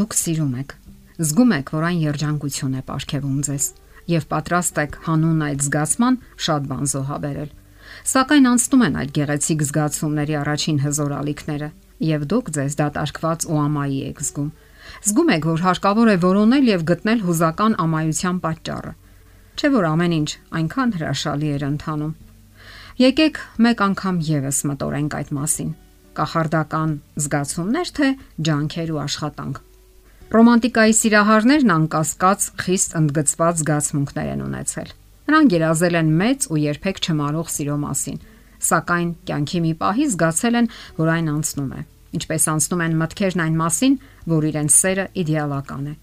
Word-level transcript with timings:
Դուք 0.00 0.14
սիրում 0.16 0.52
եք։ 0.56 0.70
Զգում 1.20 1.50
եք, 1.52 1.70
որ 1.76 1.84
այն 1.86 1.98
երջանկություն 2.00 2.76
է 2.78 2.78
ապարգևում 2.80 3.40
ձեզ 3.44 3.64
եւ 4.08 4.22
պատրաստ 4.30 4.78
եք 4.80 4.94
հանուն 5.04 5.42
այդ 5.44 5.64
զգացման 5.66 6.16
շատ 6.46 6.68
բան 6.70 6.88
զոհաբերել։ 6.92 7.50
Սակայն 8.12 8.48
անցնում 8.50 8.84
են 8.86 8.96
այդ 9.00 9.12
գեղեցիկ 9.18 9.64
զգացումների 9.68 10.38
առաջին 10.40 10.78
հզոր 10.86 11.12
ալիքները 11.20 11.68
եւ 12.08 12.26
դուք 12.32 12.50
ձեզ 12.56 12.78
դատարկված 12.80 13.46
ու 13.50 13.60
ամայի 13.60 14.00
եք 14.08 14.24
զգում։ 14.24 14.50
Զգում 15.04 15.32
եք, 15.36 15.44
որ 15.52 15.64
հարկավոր 15.68 16.08
է 16.08 16.16
որոնել 16.24 16.70
եւ 16.70 16.84
գտնել 16.90 17.24
հուզական 17.28 17.72
ամայության 17.84 18.36
պատճառը։ 18.40 18.92
Չէ՞ 19.60 19.68
որ 19.76 19.84
ամեն 19.90 20.12
ինչ 20.16 20.30
այնքան 20.60 20.94
հրաշալի 20.96 21.48
էր 21.60 21.64
ընթանում։ 21.68 22.14
Եկեք 23.04 23.46
մեկ 23.68 23.88
անգամ 23.90 24.16
եւս 24.32 24.58
մտորենք 24.70 25.16
այդ 25.20 25.32
մասին։ 25.40 25.74
Կախարդական 26.16 27.00
զգացումներ 27.20 27.98
թե 28.00 28.14
ջանքեր 28.48 28.94
ու 28.96 29.04
աշխատանք։ 29.04 29.66
Ռոմանտիկայի 30.30 30.92
սիրահարներն 30.94 31.70
անկասկած 31.74 32.44
խիստ 32.62 32.92
ընդգծված 33.00 33.56
զգացմունքներ 33.60 34.28
են 34.30 34.42
ունեցել։ 34.44 34.90
Նրանք 35.26 35.54
երազել 35.56 35.96
են 36.00 36.10
մեծ 36.20 36.44
ու 36.54 36.58
երբեք 36.62 37.00
չմարող 37.02 37.48
սիրո 37.50 37.78
մասին, 37.82 38.20
սակայն 38.62 39.08
կյանքի 39.26 39.60
մի 39.64 39.72
պահի 39.80 40.06
զգացել 40.12 40.58
են, 40.60 40.68
որ 41.00 41.10
այն 41.14 41.30
անցնում 41.34 41.72
է։ 41.74 41.82
Ինչպես 42.20 42.46
անցնում 42.54 42.84
են 42.86 42.94
մտքերն 43.00 43.42
այն 43.42 43.56
մասին, 43.58 43.96
որ 44.30 44.46
իրենց 44.50 44.76
սերը 44.78 45.06
իդեալական 45.18 45.90
է։ 45.90 45.94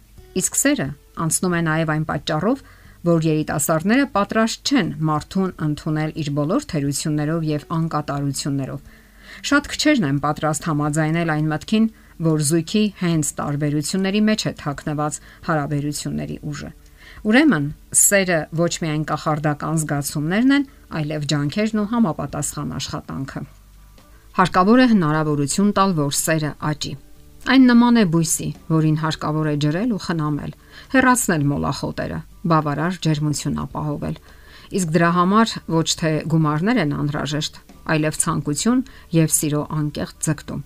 Իսկ 0.43 0.59
սերը 0.59 0.89
անցնում 1.23 1.55
է 1.55 1.61
նաև 1.71 1.93
այն 1.95 2.05
պատճառով, 2.11 2.65
որ 3.07 3.27
երիտասարդները 3.31 4.05
պատրաստ 4.11 4.59
չեն 4.67 4.89
մարդուն 5.07 5.51
ընդունել 5.67 6.11
իր 6.19 6.29
բոլոր 6.35 6.67
թերություններով 6.67 7.47
եւ 7.47 7.63
անկատարություններով։ 7.77 8.91
Շատ 9.47 9.71
քչերն 9.71 10.07
են 10.07 10.19
պատրաստ 10.27 10.67
համաձայնել 10.67 11.31
այն 11.37 11.47
մտքին, 11.51 11.87
որ 12.23 12.43
զույգի 12.49 12.83
հենց 13.01 13.31
տարբերությունների 13.37 14.21
մեջ 14.27 14.45
է 14.49 14.53
թաքնված 14.61 15.19
հարաբերությունների 15.47 16.37
ուժը։ 16.51 16.69
Ուրեմն, 17.27 17.65
սերը 17.97 18.39
ոչ 18.57 18.71
միայն 18.83 19.03
կախարդական 19.09 19.79
զգացումներն 19.81 20.55
են, 20.57 20.65
այլև 20.97 21.27
ջանքերն 21.31 21.81
ու 21.81 21.87
համապատասխան 21.93 22.73
աշխատանքը։ 22.77 23.41
Հարկավոր 24.37 24.79
է 24.83 24.87
հնարավորություն 24.93 25.71
տալ, 25.77 25.93
որ 25.97 26.13
սերը 26.17 26.51
աճի։ 26.71 26.93
Այն 27.47 27.63
նման 27.71 27.97
է 27.97 28.05
բույսի, 28.13 28.47
որին 28.69 28.97
հարկավոր 29.01 29.47
է 29.47 29.55
ջրել 29.63 29.91
ու 29.97 30.01
խնամել, 30.03 30.55
հեռացնել 30.93 31.45
մոլախոտերը, 31.51 32.19
բավարար 32.51 32.97
ջերմություն 33.07 33.61
ապահովել։ 33.65 34.17
Իսկ 34.77 34.95
դրա 34.97 35.11
համար 35.17 35.53
ոչ 35.77 35.87
թե 36.01 36.11
գումարներ 36.33 36.81
են 36.83 36.95
անհրաժեշտ, 37.01 37.61
այլև 37.97 38.19
ցանկություն 38.23 38.81
եւ 39.15 39.31
սիրո 39.37 39.61
անկեղծ 39.77 40.27
ձգտում։ 40.27 40.65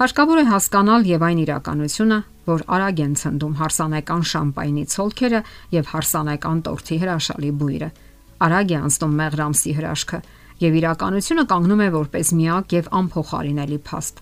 Հարկավոր 0.00 0.40
է 0.40 0.44
հասկանալ 0.50 1.06
եւ 1.10 1.24
այն 1.28 1.40
իրականությունը, 1.44 2.18
որ 2.50 2.64
արագ 2.76 3.00
են 3.04 3.14
ցնդում 3.20 3.54
հարսանեկան 3.60 4.24
շամպայնի 4.30 4.84
ցոլքերը 4.94 5.40
եւ 5.76 5.90
հարսանեկան 5.90 6.60
տորթի 6.66 6.96
հրաշալի 7.04 7.50
բույրը։ 7.60 7.90
Արագ 8.40 8.70
է 8.70 8.78
անցնում 8.80 9.14
մեղրամսի 9.20 9.72
հրաշքը 9.80 10.20
եւ 10.60 10.76
իրականությունը 10.80 11.44
կանգնում 11.50 11.82
է 11.84 11.88
որպես 11.96 12.32
միակ 12.40 12.74
եւ 12.76 12.90
անփոխարինելի 13.00 13.78
փաստ։ 13.90 14.20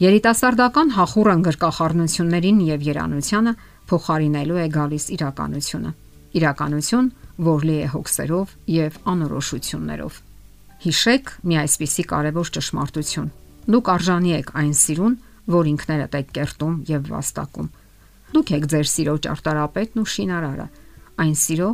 Երիտասարդական 0.00 0.92
հախուռն 0.96 1.42
գրկախառնություններին 1.44 2.62
եւ 2.70 2.86
երանությանը 2.88 3.52
փոխարինելու 3.90 4.60
է 4.60 4.66
գալիս 4.76 5.04
իրականությունը։ 5.16 5.90
Իրականություն, 6.40 7.10
որ 7.50 7.66
լի 7.68 7.76
է 7.80 7.90
հոգսերով 7.96 8.56
եւ 8.80 8.98
անորոշություններով։ 9.12 10.18
Հիշեք 10.80 11.34
մի 11.50 11.60
այսպիսի 11.66 12.04
կարևոր 12.14 12.52
ճշմարտություն 12.56 13.30
Դուք 13.70 13.88
արժանի 13.92 14.32
եք 14.34 14.48
այն 14.58 14.72
սիրուն, 14.74 15.14
որ 15.54 15.68
ինքներդ 15.70 16.14
եք 16.18 16.30
կերտում 16.36 16.74
եւ 16.90 17.08
վաստակում։ 17.10 17.68
Դուք 18.34 18.50
եք 18.56 18.66
ձեր 18.72 18.88
սիրո 18.90 19.14
ճարտարապետն 19.26 20.00
ու 20.00 20.10
շինարարը, 20.14 20.66
այն 21.22 21.36
սիրո, 21.42 21.70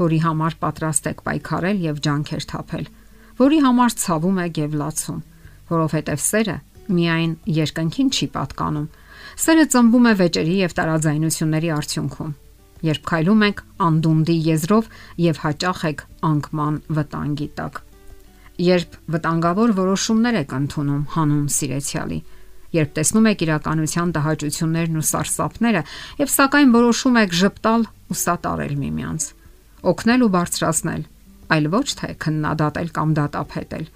որի 0.00 0.18
համար 0.24 0.56
պատրաստ 0.62 1.08
եք 1.10 1.24
պայքարել 1.26 1.82
եւ 1.86 2.00
ջանքեր 2.06 2.46
թափել, 2.50 2.86
որի 3.40 3.58
համար 3.66 3.96
ցավում 4.04 4.40
եք 4.44 4.60
եւ 4.60 4.78
լացում, 4.80 5.20
որովհետեւ 5.70 6.22
սերը 6.30 6.56
միայն 6.90 7.34
երկնքին 7.60 8.10
չի 8.14 8.30
պատկանում։ 8.36 8.88
Սերը 9.40 9.66
ծնվում 9.74 10.08
է 10.10 10.14
վեճերի 10.20 10.56
եւ 10.60 10.74
տարաձայնությունների 10.80 11.70
արդյունքում։ 11.80 12.32
Երբ 12.90 13.06
քայլում 13.10 13.46
եք 13.50 13.62
անդունդի 13.90 14.36
եզրով 14.50 14.90
եւ 15.30 15.44
հաճախ 15.44 15.86
եք 15.90 16.04
անկման 16.30 16.82
վտանգի 16.96 17.48
տակ 17.60 17.80
երբ 18.60 18.96
վտանգավոր 19.14 19.72
որոշումներ 19.76 20.36
եք 20.40 20.50
ընդունում 20.56 21.04
հանուն 21.14 21.46
սիրեցյալի, 21.54 22.18
երբ 22.76 22.90
տեսնում 22.96 23.28
եք 23.30 23.44
իրականության 23.46 24.10
տհաճություններն 24.16 24.98
ու 25.00 25.06
սարսափները 25.10 25.82
եւ 26.20 26.32
սակայն 26.34 26.74
որոշում 26.76 27.16
եք 27.20 27.32
ճպտալ 27.40 27.86
ու 28.10 28.18
սատարել 28.20 28.74
միմյանց, 28.80 29.24
օգնել 29.90 30.24
ու 30.26 30.30
բարձրացնել, 30.36 31.02
այլ 31.50 31.66
ոչ 31.72 31.88
թե 32.00 32.10
քննադատել 32.20 32.92
կամ 33.00 33.14
դատապետել։ 33.20 33.86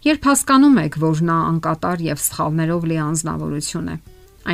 Երբ 0.00 0.26
հասկանում 0.30 0.78
եք, 0.80 0.94
որ 1.02 1.18
նա 1.28 1.36
անկատար 1.50 2.04
եւ 2.06 2.20
սխալներով 2.24 2.86
լի 2.88 2.98
անznավորություն 3.04 3.90
է, 3.90 3.96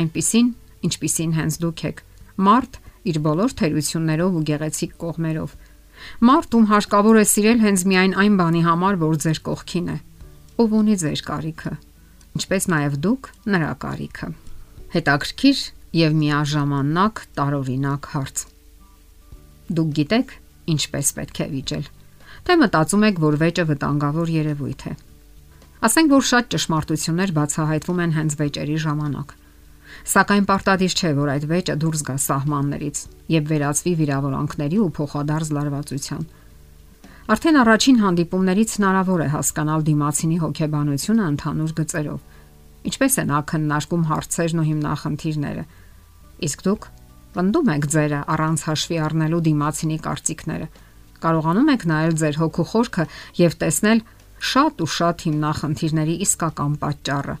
այնպիսին, 0.01 0.49
ինչպիսին 0.87 1.35
հենց 1.37 1.59
դուք 1.63 1.83
եք, 1.87 2.01
մարդ 2.47 2.81
իր 3.07 3.19
բոլոր 3.23 3.55
թերություններով 3.61 4.35
ու 4.37 4.43
գեղեցիկ 4.49 4.97
կողմերով 5.03 5.53
Մարդ 6.27 6.57
ում 6.57 6.67
հարկավոր 6.71 7.17
է 7.21 7.25
սիրել 7.31 7.63
հենց 7.63 7.85
միայն 7.91 8.13
այն 8.23 8.37
բանի 8.41 8.61
համար, 8.67 8.99
որ 9.03 9.17
ձեր 9.23 9.39
կողքին 9.47 9.87
է։ 9.93 9.97
Ով 10.57 10.75
ունի 10.77 10.95
ձեր 11.03 11.23
կարիքը, 11.27 11.73
ինչպես 12.37 12.67
նաև 12.73 12.99
դուք 13.07 13.29
նրա 13.53 13.71
կարիքը։ 13.83 14.29
Հետաքրքիր 14.97 15.59
եւ 15.97 16.17
միաժամանակ 16.21 17.21
տարօրինակ 17.37 18.09
հարց։ 18.13 18.45
Դուք 19.77 19.89
գիտեք, 19.97 20.33
ինչպես 20.77 21.11
պետք 21.17 21.41
է 21.43 21.47
վիճել։ 21.57 21.89
Թե 22.47 22.55
մտածում 22.61 23.05
եք, 23.07 23.17
որ 23.27 23.37
վեճը 23.41 23.63
վտանգավոր 23.71 24.29
երևույթ 24.37 24.83
է։ 24.87 24.93
Ասենք 25.87 26.13
որ 26.15 26.23
շատ 26.27 26.47
ճշմարտություններ 26.53 27.33
բացահայտվում 27.37 27.99
են 28.07 28.15
հենց 28.17 28.35
վեճերի 28.41 28.77
ժամանակ։ 28.87 29.33
Սակայն 30.07 30.45
պարտադիր 30.47 30.93
չէ, 30.97 31.11
որ 31.17 31.31
այդ 31.33 31.45
վեճը 31.51 31.75
դուրս 31.81 32.01
գա 32.07 32.15
սահմաններից 32.27 32.99
եւ 33.33 33.47
վերածվի 33.51 33.93
վիրավորանքների 34.01 34.77
ու 34.83 34.91
փոխադարձ 34.97 35.51
լարվածության։ 35.57 36.27
Արդեն 37.27 37.57
առաջին 37.59 37.97
հանդիպումներից 38.03 38.73
հնարավոր 38.77 39.21
է 39.25 39.27
հասկանալ 39.33 39.81
դիմացինի 39.87 40.37
հոգեբանությունը 40.43 41.23
ընդհանուր 41.27 41.71
գծերով։ 41.79 42.19
Ինչպես 42.87 43.17
են 43.23 43.33
ակննարկում 43.37 44.03
հարցերն 44.07 44.61
ու 44.61 44.67
հիմնախնդիրները։ 44.67 45.63
Իսկ 46.47 46.63
դուք 46.67 46.87
վնդում 47.37 47.71
եք 47.73 47.87
ձերը 47.93 48.19
առանց 48.37 48.63
հաշվի 48.67 48.99
առնելու 49.07 49.41
դիմացինի 49.47 49.97
կարծիքները։ 50.07 50.67
Կարողանում 51.17 51.71
եք 51.73 51.83
նայել 51.91 52.15
ձեր 52.21 52.39
հոգու 52.41 52.65
խորքը 52.71 53.05
եւ 53.41 53.57
տեսնել 53.61 54.01
շատ 54.37 54.81
ու 54.85 54.89
շատ 54.95 55.25
հիմնախնդիրների 55.27 56.15
իսկական 56.27 56.73
պատճառը, 56.81 57.35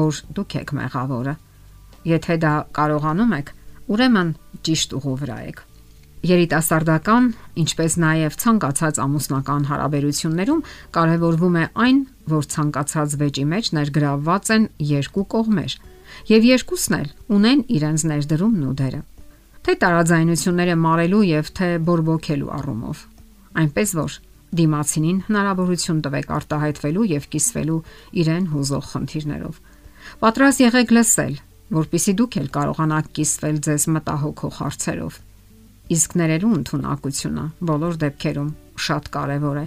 որ 0.00 0.20
դուք 0.40 0.56
եք 0.60 0.74
մեղավորը։ 0.80 1.34
Եթե 2.08 2.36
դա 2.40 2.52
կարողանում 2.76 3.34
եք, 3.40 3.50
ուրեմն 3.90 4.30
ճիշտ 4.64 4.94
ուղու 5.00 5.16
վրա 5.20 5.38
եք։ 5.50 5.58
Երիտասարդական, 6.20 7.26
ինչպես 7.60 7.94
նաև 8.00 8.34
ցանկացած 8.40 8.98
ամուսնական 9.00 9.62
հարաբերություններում 9.70 10.64
կարևորվում 10.96 11.56
է 11.60 11.64
այն, 11.84 12.00
որ 12.28 12.48
ցանկացած 12.54 13.14
վեճի 13.20 13.44
մեջ 13.52 13.70
ներգրավված 13.78 14.50
են 14.56 14.66
երկու 14.90 15.24
կողմեր, 15.34 15.76
եւ 16.28 16.48
երկուսն 16.50 16.96
էլ 17.00 17.08
ունեն 17.40 17.64
իրենց 17.80 18.04
ներդրումն 18.10 18.66
ու 18.68 18.74
դերը։ 18.80 19.00
Թե 19.60 19.72
տարաձայնությունները 19.80 20.76
մարելու 20.84 21.24
եւ 21.30 21.50
թե 21.56 21.68
բորբոքելու 21.88 22.52
առումով։ 22.60 23.02
Այնպես 23.60 23.90
որ 24.00 24.14
դիմացինին 24.60 25.18
հնարավորություն 25.28 26.00
տվեք 26.04 26.30
արտահայտվելու 26.36 27.10
եւ 27.10 27.26
կիսվելու 27.32 27.82
իրեն 28.20 28.46
հուզող 28.50 28.88
խնդիրներով։ 28.92 29.60
Պատրաստ 30.20 30.62
եղեք 30.64 30.94
լսել, 30.96 31.34
որpիսի 31.74 32.14
դուք 32.18 32.36
էլ 32.40 32.48
կարողանաք 32.56 33.10
կիսվել 33.18 33.58
ձեզ 33.66 33.84
մտահոգող 33.94 34.56
հարցերով։ 34.60 35.18
Իսկ 35.94 36.16
ներելու 36.20 36.50
ընդունակությունը 36.60 37.44
բոլոր 37.70 38.00
դեպքերում 38.04 38.50
շատ 38.86 39.08
կարևոր 39.14 39.60
է 39.60 39.64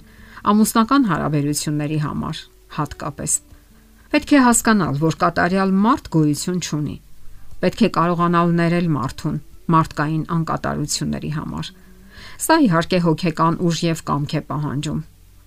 ամուսնական 0.53 1.07
հարաբերությունների 1.09 1.99
համար 2.03 2.41
հատկապես։ 2.77 3.33
Պետք 4.13 4.33
է 4.33 4.39
հասկանալ, 4.47 4.99
որ 5.03 5.15
կատարյալ 5.23 5.71
մարդ 5.83 6.09
գոյություն 6.13 6.59
չունի։ 6.63 6.97
Պետք 7.63 7.83
է 7.87 7.89
կարողանալ 7.97 8.53
ներել 8.59 8.89
մարդուն 8.93 9.39
մարդկային 9.73 10.25
անկատարությունների 10.35 11.31
համար։ 11.37 11.71
Սա 12.43 12.57
իհարկե 12.67 12.99
հոգեկան 13.07 13.59
ուժ 13.63 13.79
եւ 13.87 14.03
կամք 14.09 14.35
է 14.37 14.41
պահանջում։ 14.49 14.99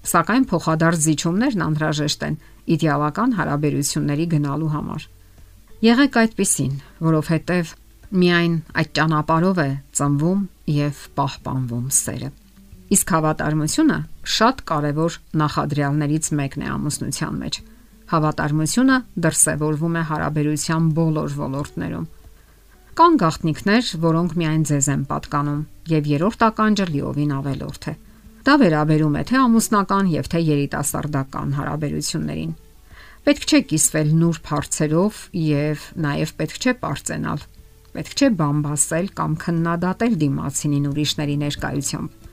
Սակայն 0.06 0.44
փոխադարձ 0.50 0.98
զիջումներն 1.06 1.64
անհրաժեշտ 1.66 2.26
են 2.26 2.40
իդեալական 2.76 3.36
հարաբերությունների 3.36 4.26
գնալու 4.36 4.72
համար։ 4.76 5.06
Եղեք 5.84 6.14
այդպիսին, 6.16 6.76
որովհետև 7.04 7.72
միայն 8.16 8.52
այդ 8.80 8.90
ճանապարով 8.96 9.58
է 9.60 9.68
ծնվում 9.98 10.40
եւ 10.72 11.02
պահպանվում 11.18 11.86
սերը։ 11.92 12.30
Իսկ 12.96 13.12
հավատարմությունը 13.16 13.98
շատ 14.36 14.62
կարևոր 14.70 15.18
նախադրյալներից 15.42 16.30
մեկն 16.40 16.64
է 16.64 16.70
ամուսնության 16.76 17.38
մեջ։ 17.44 17.60
Հավատարմությունը 18.16 18.98
դրսևորվում 19.26 20.00
է 20.00 20.02
հարաբերության 20.16 20.90
բոլոր 20.96 21.38
ոլորտներում։ 21.44 22.10
Կան 22.96 23.16
գաղտնիքներ, 23.20 23.88
որոնք 24.06 24.36
միայն 24.40 24.62
ձեզ 24.70 24.86
են 24.96 25.02
պատկանում, 25.12 25.64
եւ 25.92 26.12
երրորդ 26.16 26.46
ականջը 26.46 26.86
լիովին 26.96 27.34
ավելորդ 27.36 27.90
է։ 27.92 27.94
Դա 28.46 28.54
վերաբերում 28.64 29.18
է 29.20 29.22
թե 29.28 29.42
ամուսնական 29.44 30.14
եւ 30.16 30.30
թե 30.32 30.40
երիտասարդական 30.46 31.52
հարաբերություններին։ 31.60 32.62
Պետք 33.26 33.46
չէ 33.50 33.60
կիսվել 33.72 34.10
նուրբ 34.20 34.48
հարցերով 34.52 35.20
եւ 35.42 35.84
նաեւ 36.06 36.32
պետք 36.40 36.58
չէ 36.62 36.74
པարծենալ։ 36.78 37.40
Պետք 37.96 38.12
չէ 38.14 38.28
բամբասել 38.38 39.08
կամ 39.18 39.36
քննադատել 39.42 40.14
դիմացինին 40.22 40.88
ուրիշների 40.92 41.36
ներկայությամբ։ 41.42 42.30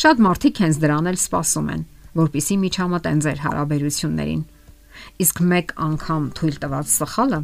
Շատ 0.00 0.22
մարդիկ 0.26 0.60
հենց 0.64 0.80
դրան 0.80 1.10
էլ 1.10 1.20
սպասում 1.20 1.70
են, 1.76 1.86
որpիսի 2.24 2.56
միջամտեն 2.64 3.22
ձեր 3.26 3.42
հարաբերություններին։ 3.44 4.42
Իսկ 5.20 5.44
մեկ 5.50 5.74
անգամ 5.90 6.30
թույլ 6.40 6.60
տված 6.64 6.92
սխալը 6.96 7.40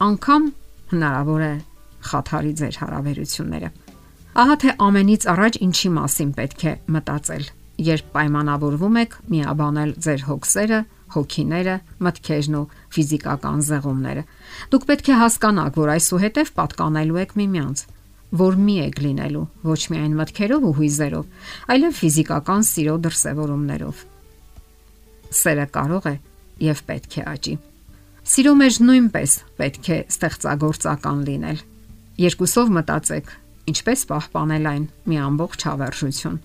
անգամ 0.00 0.44
հնարավոր 0.90 1.42
է 1.44 1.54
խաթարի 2.10 2.52
ձեր 2.58 2.76
հարաբերությունները։ 2.80 3.68
Ահա 4.40 4.54
թե 4.62 4.72
ամենից 4.86 5.26
առաջ 5.30 5.58
ինչի 5.66 5.90
մասին 5.96 6.30
պետք 6.38 6.62
է 6.70 6.72
մտածել, 6.94 7.44
երբ 7.90 8.06
պայմանավորվում 8.14 8.96
եք 9.00 9.16
միաբանել 9.34 9.92
ձեր 10.06 10.24
հոգսերը 10.30 10.80
հոգիները, 11.14 11.76
մտքերն 12.06 12.56
ու 12.60 12.66
ֆիզիկական 12.96 13.64
զեղումները։ 13.68 14.22
Դուք 14.70 14.86
պետք 14.90 15.10
է 15.10 15.16
հասկանաք, 15.20 15.78
որ 15.80 15.92
այսուհետև 15.94 16.52
պատկանելու 16.60 17.20
եք 17.20 17.34
միմյանց, 17.40 17.82
որ 18.40 18.58
մի 18.60 18.76
եք 18.84 19.00
լինելու 19.04 19.46
ոչ 19.66 19.80
միայն 19.90 20.14
մտքերով 20.20 20.66
ու 20.70 20.74
հույզերով, 20.78 21.24
այլև 21.74 21.96
ֆիզիկական 22.00 22.62
սիրո 22.70 22.94
դրսևորումներով։ 23.06 24.04
Սերը 25.40 25.66
կարող 25.74 26.06
է 26.10 26.14
եւ 26.70 26.82
պետք 26.90 27.18
է 27.20 27.24
աճի։ 27.30 27.54
Սիրո 28.30 28.52
մեջ 28.60 28.78
նույնպես 28.86 29.34
պետք 29.58 29.90
է 29.90 29.98
ստեղծագործական 30.12 31.20
լինել։ 31.26 31.62
Երկուսով 32.20 32.72
մտածեք, 32.76 33.30
ինչպես 33.70 34.00
պահպանել 34.10 34.70
այն 34.70 34.84
մի 35.10 35.20
ամբողջ 35.26 35.66
հավերժություն։ 35.70 36.38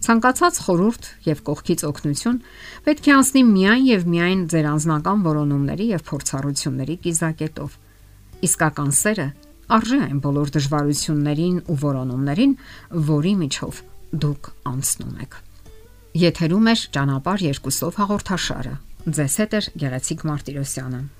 Ցանկացած 0.00 0.58
խորուրդ 0.64 1.06
եւ 1.28 1.40
կողքից 1.44 1.82
օգնություն 1.90 2.38
պետք 2.86 3.08
է 3.10 3.12
անցնի 3.16 3.42
միայն 3.50 3.84
եւ 3.90 4.06
միայն 4.14 4.40
ձեր 4.48 4.68
անձնական 4.70 5.24
որոնումների 5.26 5.86
եւ 5.90 6.04
փորձառությունների 6.08 6.96
կիզակետով։ 7.04 7.76
Իսկական 8.48 8.90
սերը 8.96 9.28
արժե 9.76 10.00
այն 10.08 10.18
բոլոր 10.24 10.52
դժվարություններին 10.56 11.60
ու 11.68 11.78
որոնումներին, 11.84 12.56
որի 13.12 13.34
միջով 13.44 13.84
դուք 14.24 14.50
անցնում 14.72 15.22
եք։ 15.28 15.38
Եթերում 16.24 16.66
է 16.72 16.74
ճանապարհ 16.96 17.46
երկուսով 17.50 18.00
հաղորդաշարը։ 18.00 18.74
Ձեզ 19.20 19.34
հետ 19.44 19.52
է 19.60 19.60
Գեղեցիկ 19.84 20.24
Մարտիրոսյանը։ 20.32 21.19